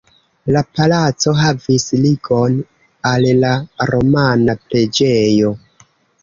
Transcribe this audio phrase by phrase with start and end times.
[0.53, 2.55] La palaco havis ligon
[3.11, 3.53] al la
[3.93, 5.55] romana preĝejo.